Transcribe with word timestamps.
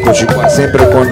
con 0.00 1.10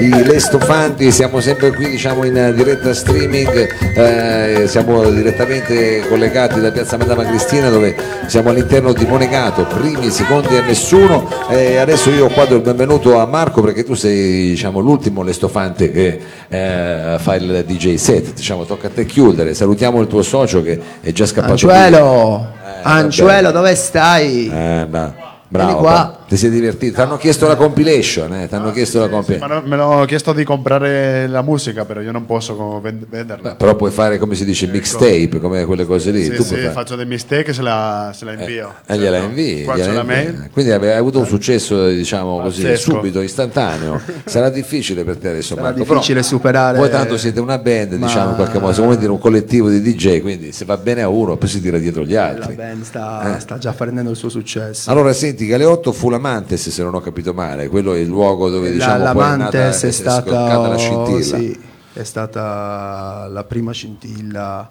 i 0.00 0.24
Lestofanti, 0.24 1.10
siamo 1.10 1.40
sempre 1.40 1.72
qui 1.72 1.90
diciamo 1.90 2.24
in 2.24 2.52
diretta 2.54 2.94
streaming, 2.94 3.68
eh, 3.96 4.64
siamo 4.66 5.08
direttamente 5.10 6.06
collegati 6.08 6.60
da 6.60 6.70
Piazza 6.70 6.96
Madama 6.96 7.24
Cristina 7.24 7.68
dove 7.68 7.94
siamo 8.26 8.50
all'interno 8.50 8.92
di 8.92 9.04
Monegato, 9.04 9.64
primi, 9.66 10.10
secondi 10.10 10.56
e 10.56 10.60
nessuno 10.62 11.28
e 11.48 11.76
adesso 11.76 12.10
io 12.10 12.28
qua 12.28 12.44
do 12.46 12.56
il 12.56 12.62
benvenuto 12.62 13.18
a 13.18 13.26
Marco 13.26 13.60
perché 13.62 13.84
tu 13.84 13.94
sei 13.94 14.48
diciamo, 14.50 14.80
l'ultimo 14.80 15.22
Lestofante 15.22 15.90
che 15.90 16.20
eh, 16.48 17.16
fa 17.18 17.34
il 17.34 17.64
DJ 17.66 17.96
set, 17.96 18.32
diciamo, 18.34 18.64
tocca 18.64 18.86
a 18.86 18.90
te 18.90 19.04
chiudere, 19.06 19.54
salutiamo 19.54 20.00
il 20.00 20.06
tuo 20.06 20.22
socio 20.22 20.62
che 20.62 20.80
è 21.00 21.12
già 21.12 21.26
scappato 21.26 21.52
Angiuelo, 21.52 22.46
Eh, 22.64 22.80
Angiuelo, 22.82 23.42
vabbè. 23.48 23.52
dove 23.52 23.74
stai? 23.74 24.46
Eh, 24.46 24.86
qua. 24.88 25.12
bravo. 25.48 26.18
Ti 26.30 26.36
sei 26.36 26.50
divertito, 26.50 26.94
ti 26.94 27.00
hanno 27.00 27.16
chiesto 27.16 27.48
la 27.48 27.56
compilation, 27.56 28.32
eh, 28.34 28.46
ti 28.46 28.54
hanno 28.54 28.70
chiesto 28.70 29.00
la 29.00 29.08
compilation. 29.08 29.48
Ma 29.48 29.54
no- 29.56 29.62
me 29.66 29.76
l'hanno 29.76 30.04
chiesto 30.04 30.32
di 30.32 30.44
comprare 30.44 31.26
la 31.26 31.42
musica, 31.42 31.84
però 31.84 32.00
io 32.00 32.12
non 32.12 32.24
posso 32.24 32.80
vend- 32.80 33.04
venderla. 33.08 33.56
Però 33.56 33.74
puoi 33.74 33.90
fare 33.90 34.16
come 34.16 34.36
si 34.36 34.44
dice 34.44 34.68
mixtape, 34.68 35.40
come 35.40 35.64
quelle 35.64 35.84
cose 35.84 36.12
lì. 36.12 36.22
Sì, 36.22 36.30
tu 36.30 36.42
sì, 36.44 36.48
puoi 36.50 36.60
fare- 36.60 36.72
faccio 36.72 36.94
dei 36.94 37.04
mistake 37.06 37.50
e 37.50 37.52
se 37.52 37.62
la, 37.62 38.12
se 38.14 38.24
la 38.26 38.34
invio. 38.34 38.74
E 38.86 38.96
gliela 38.96 39.18
invii. 39.18 39.64
Qua 39.64 39.74
gliela 39.76 39.92
la 39.92 40.00
invii. 40.02 40.14
mail. 40.14 40.50
Quindi 40.52 40.70
hai 40.70 40.92
avuto 40.92 41.18
un 41.18 41.26
successo, 41.26 41.88
diciamo 41.88 42.40
così, 42.42 42.62
Pazzesco. 42.62 42.90
subito, 42.92 43.20
istantaneo. 43.22 44.00
Sarà 44.24 44.50
difficile 44.50 45.02
per 45.02 45.16
te 45.16 45.30
adesso, 45.30 45.56
Sarà 45.56 45.62
Marco. 45.72 45.78
difficile 45.80 46.20
però 46.20 46.26
superare- 46.28 46.78
Voi 46.78 46.90
tanto 46.90 47.18
siete 47.18 47.40
una 47.40 47.58
band, 47.58 47.94
Ma- 47.94 48.06
diciamo 48.06 48.30
in 48.30 48.36
qualche 48.36 48.60
modo, 48.60 48.82
vuoi 48.84 48.96
dire 48.98 49.10
un 49.10 49.18
collettivo 49.18 49.68
di 49.68 49.80
DJ, 49.82 50.20
quindi 50.20 50.52
se 50.52 50.64
va 50.64 50.76
bene 50.76 51.02
a 51.02 51.08
uno, 51.08 51.36
poi 51.36 51.48
si 51.48 51.60
tira 51.60 51.76
dietro 51.78 52.04
gli 52.04 52.12
La 52.12 52.28
altri. 52.28 52.54
band 52.54 52.84
sta, 52.84 53.36
Eh. 53.36 53.40
sta 53.40 53.58
già 53.58 53.72
prendendo 53.72 54.10
il 54.12 54.16
suo 54.16 54.28
successo. 54.28 54.88
Allora, 54.92 55.12
senti, 55.12 55.44
Galeotto 55.46 55.90
fu 55.92 56.08
l'Amantes, 56.20 56.68
se 56.68 56.82
non 56.82 56.94
ho 56.94 57.00
capito 57.00 57.32
male, 57.32 57.68
quello 57.68 57.94
è 57.94 57.98
il 57.98 58.06
luogo 58.06 58.50
dove 58.50 58.70
diciamo 58.70 59.02
la, 59.02 59.12
poi 59.12 59.32
è 59.32 59.36
nata, 59.36 59.58
è 59.58 59.64
la 59.66 59.72
stata, 59.72 60.76
scintilla. 60.76 61.22
sì, 61.22 61.60
è 61.94 62.02
stata 62.02 63.26
la 63.30 63.44
prima 63.44 63.72
scintilla 63.72 64.70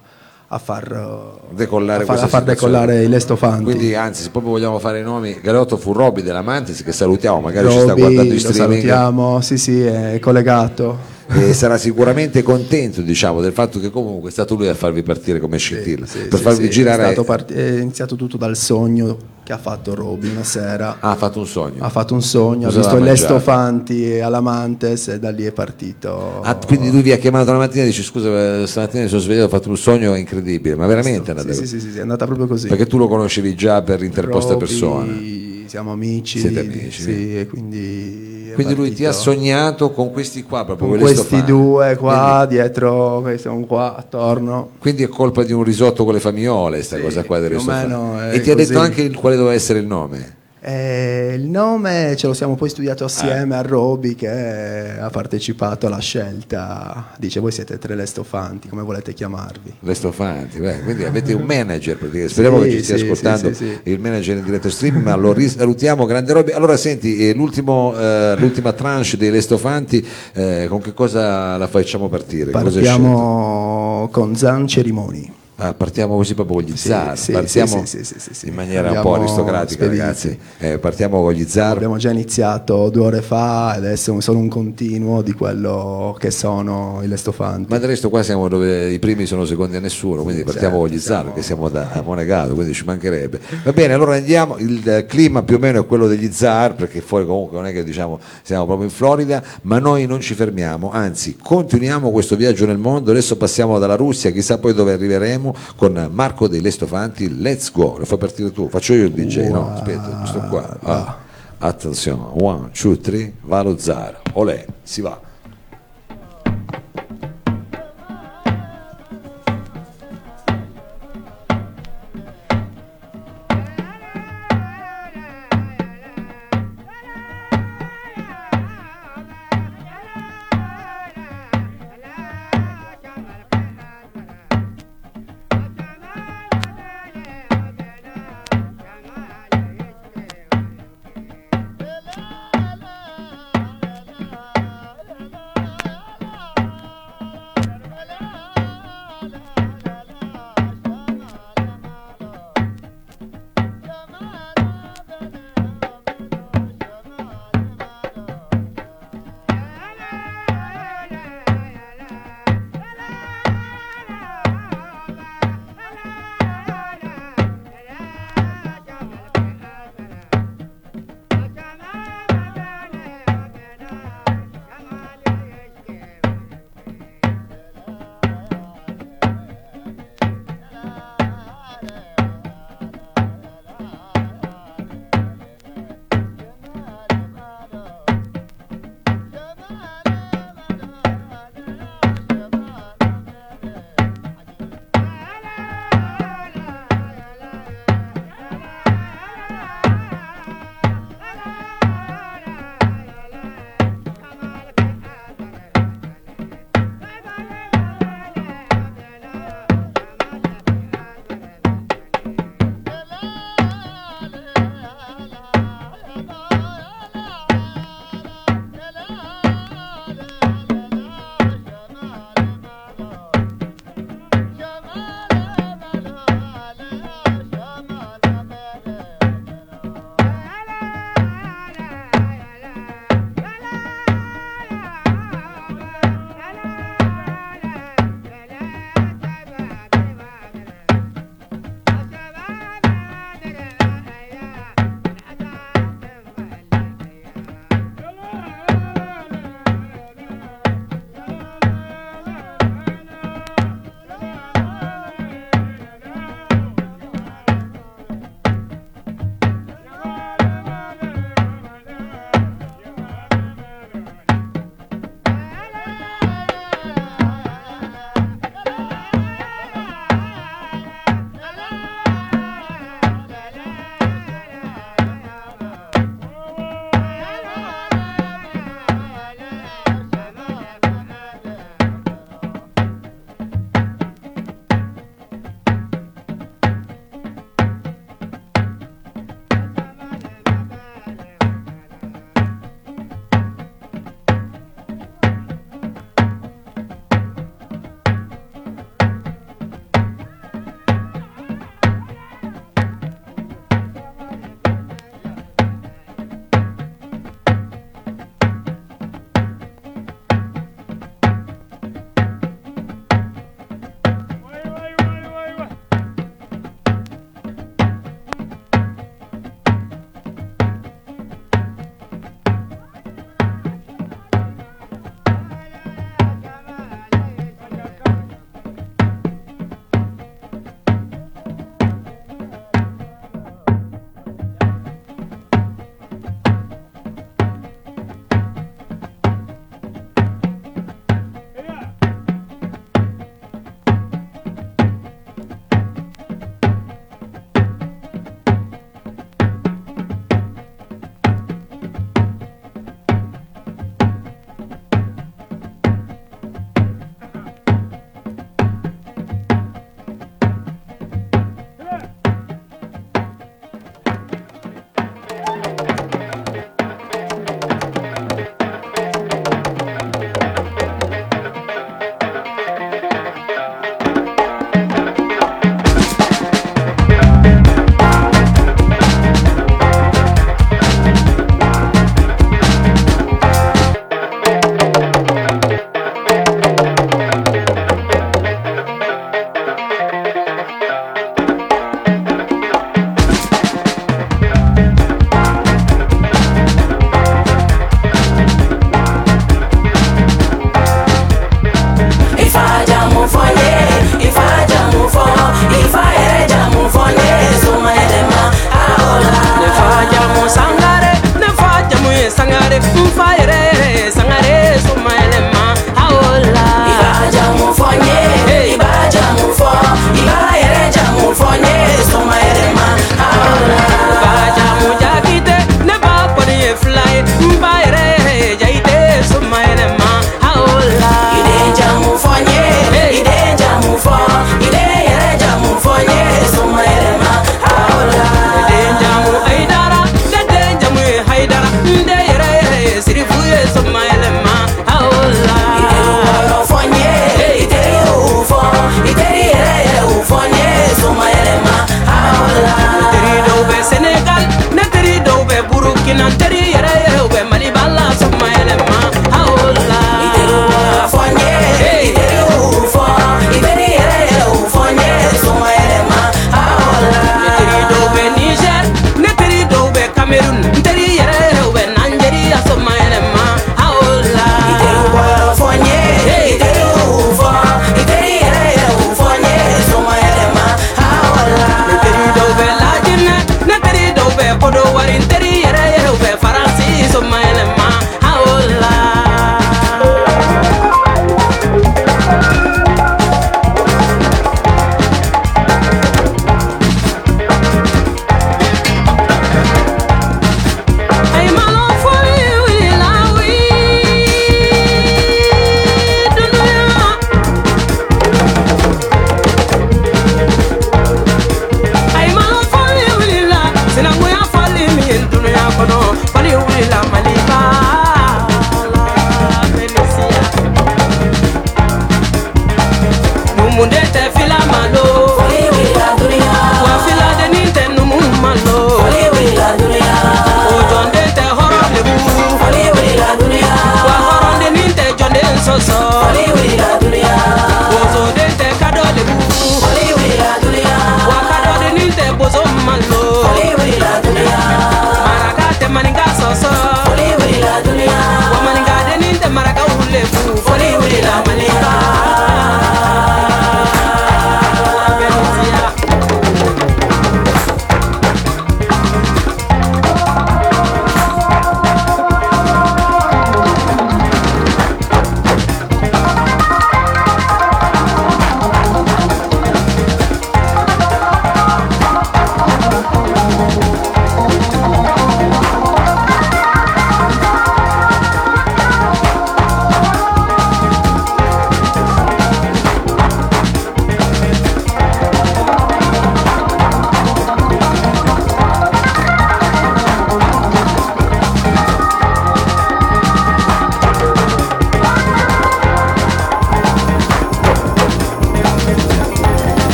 a 0.51 0.57
far 0.57 1.39
Decollare 1.51 2.03
a 2.03 2.05
far, 2.05 2.23
a 2.23 2.27
far 2.27 2.43
decollare 2.43 3.03
i 3.03 3.07
Lestofanti. 3.07 3.63
Quindi, 3.63 3.93
anzi, 3.95 4.23
se 4.23 4.29
proprio 4.29 4.51
vogliamo 4.51 4.79
fare 4.79 4.99
i 4.99 5.03
nomi, 5.03 5.39
Galeotto 5.41 5.77
fu 5.77 5.93
Robby 5.93 6.21
dell'Amantes, 6.21 6.83
che 6.83 6.91
salutiamo, 6.91 7.39
magari 7.39 7.69
ci 7.69 7.77
sta 7.77 7.89
Roby, 7.89 7.99
guardando 7.99 8.33
in 8.33 8.41
lo 8.41 8.51
streaming. 8.51 8.69
salutiamo, 8.71 9.41
sì 9.41 9.57
sì, 9.57 9.81
è 9.81 10.17
collegato. 10.19 11.17
E 11.31 11.53
sarà 11.53 11.77
sicuramente 11.77 12.41
contento 12.41 13.01
diciamo, 13.01 13.41
del 13.41 13.51
fatto 13.51 13.79
che 13.79 13.91
comunque 13.91 14.29
è 14.29 14.31
stato 14.31 14.55
lui 14.55 14.67
a 14.67 14.73
farvi 14.73 15.03
partire 15.03 15.39
come 15.39 15.57
scintilla 15.57 16.05
Sì, 16.05 16.19
per 16.21 16.39
sì, 16.39 16.43
farvi 16.43 16.63
sì, 16.63 16.69
girare 16.69 17.03
È, 17.03 17.05
stato 17.05 17.23
part- 17.23 17.53
è 17.53 17.79
iniziato 17.79 18.15
tutto 18.15 18.37
dal 18.37 18.57
sogno 18.57 19.37
che 19.43 19.53
ha 19.53 19.57
fatto 19.57 19.95
Roby 19.95 20.29
una 20.29 20.43
sera. 20.43 20.97
Ah, 20.99 21.11
ha 21.11 21.15
fatto 21.15 21.39
un 21.39 21.47
sogno 21.47 21.83
Ha 21.83 21.89
fatto 21.89 22.13
un 22.13 22.21
sogno, 22.21 22.67
ha 22.67 22.71
Cosa 22.71 22.79
visto 22.81 22.95
i 22.97 22.99
mangiato? 22.99 23.33
Lestofanti 23.33 24.19
all'Amantes 24.19 25.07
e 25.07 25.19
da 25.19 25.31
lì 25.31 25.43
è 25.43 25.51
partito. 25.51 26.41
Ah, 26.41 26.55
quindi 26.55 26.91
lui 26.91 27.01
vi 27.01 27.11
ha 27.11 27.17
chiamato 27.17 27.51
la 27.51 27.57
mattina 27.57 27.83
e 27.83 27.87
dice 27.87 28.03
scusa 28.03 28.61
eh, 28.61 28.67
stamattina 28.67 29.03
mi 29.03 29.09
sono 29.09 29.21
svegliato 29.21 29.45
ho 29.47 29.49
fatto 29.49 29.69
un 29.69 29.77
sogno 29.77 30.13
incredibile 30.15 30.75
ma 30.75 30.85
veramente 30.85 31.31
è 31.31 31.35
andata 31.35 31.51
sì, 31.53 31.65
sì, 31.65 31.79
sì, 31.79 31.91
sì, 31.91 31.97
è 31.97 32.01
andata 32.01 32.25
proprio 32.25 32.45
così. 32.45 32.67
perché 32.67 32.85
tu 32.85 32.97
lo 32.99 33.07
conoscevi 33.07 33.55
già 33.55 33.81
per 33.81 34.03
interposte 34.03 34.53
Roby, 34.53 34.65
persone 34.65 35.37
Siamo 35.69 35.91
amici, 35.91 36.39
Siete 36.39 36.61
amici, 36.61 37.01
sì, 37.03 37.37
e 37.37 37.45
quindi, 37.47 38.28
quindi 38.53 38.75
lui 38.75 38.93
ti 38.93 39.05
ha 39.05 39.09
partito 39.11 39.31
sognato 39.31 39.91
con 39.91 40.11
questi 40.11 40.43
qua 40.43 40.65
proprio 40.65 40.89
con 40.89 40.99
questi 40.99 41.43
due 41.43 41.95
qua 41.97 42.45
quindi, 42.47 42.55
dietro, 42.55 43.19
questi 43.21 43.47
sono 43.47 43.65
qua 43.65 43.95
attorno. 43.95 44.71
quindi 44.79 45.03
è 45.03 45.07
colpa 45.07 45.43
di 45.43 45.53
un 45.53 45.63
risotto 45.63 46.03
con 46.05 46.13
le 46.13 46.19
famiole 46.19 46.81
sta 46.83 46.99
cosa 46.99 47.23
qua 47.23 47.37
delle 47.39 47.55
più 47.55 47.57
o 47.57 47.61
stofanti. 47.61 47.87
meno 47.87 48.19
è 48.19 48.35
e 48.35 48.41
ti 48.41 48.51
ha 48.51 48.55
detto 48.55 48.73
così. 48.73 48.85
anche 48.85 49.01
il- 49.01 49.15
quale 49.15 49.35
doveva 49.35 49.53
essere 49.53 49.79
il 49.79 49.85
nome 49.87 50.37
Eh, 50.61 51.35
il 51.37 51.47
nome 51.47 52.15
ce 52.17 52.27
lo 52.27 52.33
siamo 52.33 52.55
poi 52.55 52.67
studiato 52.67 53.05
assieme 53.05 53.55
a 53.55 53.61
Roby 53.61 54.15
che 54.15 54.99
ha 54.99 55.09
partecipato 55.09 55.87
alla 55.87 55.99
scelta. 55.99 57.11
Dice 57.17 57.39
voi 57.39 57.51
siete 57.51 57.77
tre 57.77 57.95
lestofanti, 57.95 58.67
come 58.67 58.81
volete 58.81 59.13
chiamarvi? 59.13 59.75
Le 59.79 59.93
stofanti, 59.93 60.59
beh, 60.59 60.81
quindi 60.83 61.05
avete 61.05 61.33
un 61.33 61.43
manager 61.43 61.97
speriamo 62.27 62.61
Sì, 62.61 62.69
che 62.69 62.71
ci 62.77 62.83
stia 62.83 62.97
sì, 62.97 63.03
ascoltando 63.03 63.53
sì, 63.53 63.79
il 63.83 63.99
manager 63.99 64.37
in 64.37 64.43
diretta 64.43 64.69
stream, 64.69 64.97
ma 64.97 65.15
lo 65.15 65.31
risalutiamo, 65.31 66.05
grande 66.05 66.33
robe. 66.33 66.53
Allora 66.53 66.75
senti, 66.75 67.29
eh, 67.29 67.33
eh, 67.33 68.35
l'ultima 68.37 68.73
tranche 68.73 69.17
dei 69.17 69.31
Lestofanti, 69.31 70.05
eh, 70.33 70.65
con 70.67 70.81
che 70.81 70.93
cosa 70.93 71.57
la 71.57 71.67
facciamo 71.67 72.09
partire? 72.09 72.51
Partiamo 72.51 74.09
con 74.11 74.35
Zan 74.35 74.67
Cerimoni. 74.67 75.38
Ah, 75.61 75.73
partiamo 75.73 76.15
così 76.15 76.35
proprio 76.35 76.55
con 76.55 76.65
gli 76.65 76.77
Sì, 76.77 76.87
zar, 76.87 77.17
sì, 77.17 77.33
partiamo 77.33 77.83
sì, 77.85 77.99
in 78.47 78.53
maniera 78.53 78.91
un 78.91 79.01
po' 79.01 79.15
aristocratica 79.15 79.83
spediti. 79.83 79.99
ragazzi, 79.99 80.39
Eh, 80.57 80.77
partiamo 80.79 81.21
con 81.21 81.33
gli 81.33 81.43
zar. 81.45 81.75
Abbiamo 81.75 81.97
già 81.97 82.11
iniziato 82.11 82.89
due 82.89 83.05
ore 83.07 83.21
fa 83.21 83.73
ed 83.75 83.83
adesso 83.83 84.17
è 84.17 84.21
solo 84.21 84.39
un 84.39 84.47
continuo 84.47 85.21
di 85.21 85.33
quello 85.33 86.15
che 86.17 86.31
sono 86.31 87.01
i 87.03 87.07
lestofanti. 87.07 87.65
Ma 87.69 87.77
del 87.77 87.89
resto 87.89 88.09
qua 88.09 88.23
siamo 88.23 88.47
dove 88.47 88.89
i 88.89 88.99
primi 88.99 89.25
sono 89.25 89.43
secondi 89.43 89.75
a 89.75 89.81
nessuno, 89.81 90.23
quindi 90.23 90.43
partiamo 90.43 90.77
Certo, 90.77 90.87
con 90.87 90.95
gli 90.95 90.99
zar, 91.01 91.33
che 91.33 91.41
siamo 91.41 91.67
da 91.67 92.01
Monegato, 92.05 92.53
quindi 92.53 92.73
ci 92.73 92.85
mancherebbe. 92.85 93.41
Va 93.65 93.73
bene, 93.73 93.93
allora 93.93 94.15
andiamo, 94.15 94.55
il 94.59 94.87
eh, 94.89 95.05
clima 95.07 95.43
più 95.43 95.57
o 95.57 95.59
meno 95.59 95.81
è 95.81 95.85
quello 95.85 96.07
degli 96.07 96.31
zar, 96.31 96.75
perché 96.75 97.01
fuori 97.01 97.25
comunque 97.25 97.57
non 97.57 97.65
è 97.65 97.73
che 97.73 97.83
diciamo 97.83 98.17
siamo 98.43 98.65
proprio 98.65 98.87
in 98.87 98.93
Florida, 98.93 99.43
ma 99.63 99.77
noi 99.79 100.05
non 100.05 100.21
ci 100.21 100.35
fermiamo, 100.35 100.89
anzi 100.89 101.35
continuiamo 101.41 102.11
questo 102.11 102.37
viaggio 102.37 102.65
nel 102.65 102.77
mondo, 102.77 103.11
adesso 103.11 103.35
passiamo 103.35 103.77
dalla 103.77 103.95
Russia, 103.95 104.29
chissà 104.31 104.57
poi 104.57 104.73
dove 104.73 104.93
arriveremo, 104.93 105.47
con 105.75 106.09
Marco 106.11 106.47
dei 106.47 106.61
Lestofanti, 106.61 107.39
let's 107.39 107.71
go, 107.71 107.97
lo 107.97 108.05
fai 108.05 108.17
partire 108.17 108.51
tu, 108.51 108.69
faccio 108.69 108.93
io 108.93 109.05
il 109.05 109.11
DJ, 109.11 109.49
no? 109.49 109.73
Aspetta, 109.73 110.25
sto 110.25 110.39
qua. 110.49 110.77
Ah, 110.83 111.17
attenzione, 111.59 112.23
one, 112.33 112.69
two, 112.71 112.97
three, 112.97 113.33
va 113.41 113.61
lo 113.61 113.77
zar, 113.77 114.21
olè, 114.33 114.65
si 114.83 115.01
va. 115.01 115.27